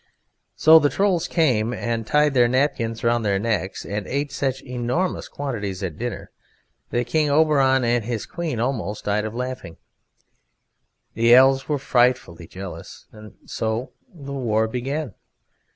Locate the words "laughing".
9.35-9.77